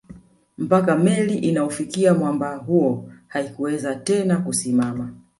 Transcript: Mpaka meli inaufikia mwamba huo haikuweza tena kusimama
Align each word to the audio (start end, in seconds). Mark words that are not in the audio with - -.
Mpaka 0.57 0.95
meli 0.95 1.35
inaufikia 1.37 2.13
mwamba 2.13 2.55
huo 2.55 3.09
haikuweza 3.27 3.95
tena 3.95 4.37
kusimama 4.37 5.13